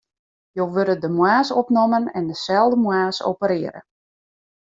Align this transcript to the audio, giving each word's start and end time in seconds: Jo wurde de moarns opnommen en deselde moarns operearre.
Jo 0.59 0.65
wurde 0.73 0.95
de 0.97 1.09
moarns 1.09 1.51
opnommen 1.51 2.09
en 2.19 2.27
deselde 2.27 2.75
moarns 2.75 3.21
operearre. 3.31 3.85